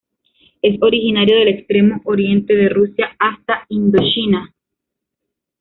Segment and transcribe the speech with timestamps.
[0.63, 4.51] Es originario del extremo oriente de Rusia hasta Indochina.